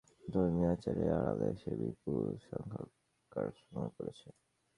[0.33, 2.89] ধর্মীয় আচারের আড়ালে সে বিপুল সংখ্যক
[3.31, 4.27] কার্স সংগ্রহ করেছে।